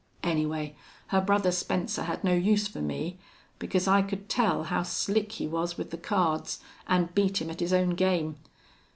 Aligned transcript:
Anyway, 0.23 0.75
her 1.09 1.21
brother 1.21 1.51
Spencer 1.51 2.05
had 2.05 2.23
no 2.23 2.33
use 2.33 2.67
for 2.67 2.81
me, 2.81 3.19
because 3.59 3.87
I 3.87 4.01
could 4.01 4.29
tell 4.29 4.63
how 4.63 4.81
slick 4.81 5.33
he 5.33 5.45
was 5.47 5.77
with 5.77 5.91
the 5.91 5.97
cards 5.99 6.59
an' 6.87 7.09
beat 7.13 7.39
him 7.39 7.51
at 7.51 7.59
his 7.59 7.71
own 7.71 7.91
game. 7.91 8.37